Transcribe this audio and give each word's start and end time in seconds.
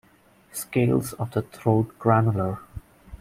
Scales 0.51 1.13
of 1.13 1.29
the 1.29 1.43
throat 1.43 1.91
granular. 1.99 2.57